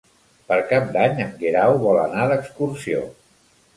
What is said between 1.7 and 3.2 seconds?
vol anar d'excursió.